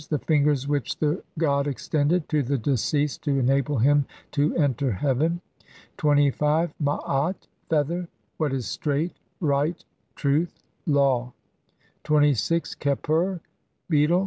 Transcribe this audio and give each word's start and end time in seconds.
The 0.09 0.17
fingers 0.17 0.67
which 0.67 0.97
the 0.97 1.21
god 1.37 1.67
extended 1.67 2.27
to 2.29 2.41
the 2.41 2.57
deceased 2.57 3.21
to 3.25 3.37
enable 3.37 3.77
him 3.77 4.07
to 4.31 4.55
enter 4.55 4.91
heaven. 4.93 5.41
25. 5.97 6.69
n 6.69 6.75
maat 6.83 7.45
Feather. 7.69 8.07
What 8.37 8.51
is 8.51 8.65
straight, 8.67 9.15
right, 9.41 9.85
truth, 10.15 10.55
law. 10.87 11.33
26. 12.03 12.73
w 12.77 12.95
kheper 12.95 13.41
Beetle. 13.91 14.19